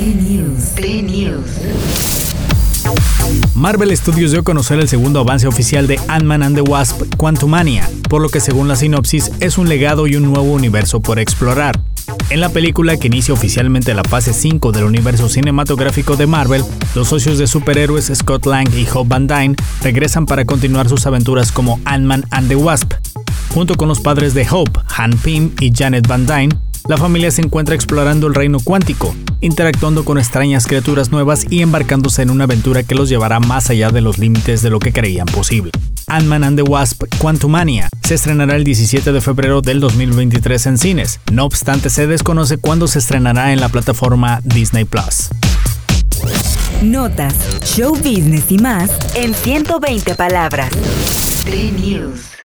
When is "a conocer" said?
4.40-4.80